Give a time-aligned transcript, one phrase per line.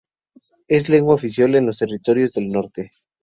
[0.67, 2.89] Es lengua oficial en los Territorios del Norte.